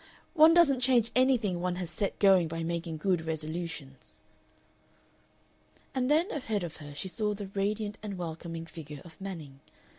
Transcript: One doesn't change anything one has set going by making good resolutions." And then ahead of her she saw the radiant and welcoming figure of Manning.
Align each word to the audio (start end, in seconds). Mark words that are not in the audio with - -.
One 0.33 0.55
doesn't 0.55 0.79
change 0.79 1.11
anything 1.15 1.61
one 1.61 1.75
has 1.75 1.91
set 1.91 2.17
going 2.17 2.47
by 2.47 2.63
making 2.63 2.97
good 2.97 3.23
resolutions." 3.27 4.21
And 5.93 6.09
then 6.09 6.31
ahead 6.31 6.63
of 6.63 6.77
her 6.77 6.95
she 6.95 7.07
saw 7.07 7.35
the 7.35 7.49
radiant 7.53 7.99
and 8.01 8.17
welcoming 8.17 8.65
figure 8.65 9.03
of 9.05 9.21
Manning. 9.21 9.59